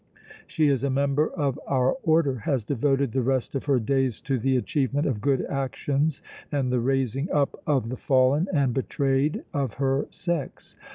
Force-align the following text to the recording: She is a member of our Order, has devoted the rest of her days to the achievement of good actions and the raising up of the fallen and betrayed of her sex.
She 0.47 0.67
is 0.67 0.83
a 0.83 0.89
member 0.89 1.27
of 1.29 1.59
our 1.67 1.91
Order, 2.01 2.39
has 2.39 2.63
devoted 2.63 3.11
the 3.11 3.21
rest 3.21 3.53
of 3.53 3.65
her 3.65 3.79
days 3.79 4.19
to 4.21 4.39
the 4.39 4.57
achievement 4.57 5.05
of 5.05 5.21
good 5.21 5.45
actions 5.45 6.23
and 6.51 6.71
the 6.71 6.79
raising 6.79 7.29
up 7.29 7.61
of 7.67 7.89
the 7.89 7.97
fallen 7.97 8.47
and 8.51 8.73
betrayed 8.73 9.43
of 9.53 9.73
her 9.75 10.07
sex. 10.09 10.75